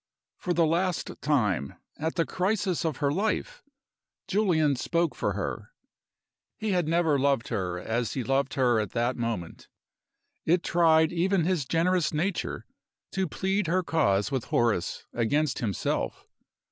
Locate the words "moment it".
9.15-10.63